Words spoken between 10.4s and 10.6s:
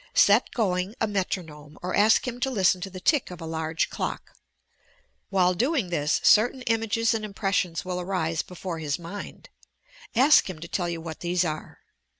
him